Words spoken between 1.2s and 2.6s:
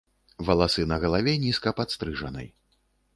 нізка падстрыжаны.